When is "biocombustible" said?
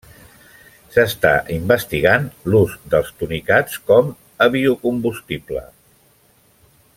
4.57-5.67